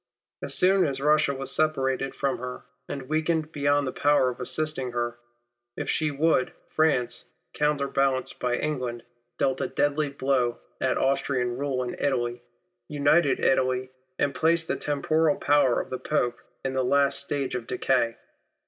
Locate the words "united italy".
12.87-13.89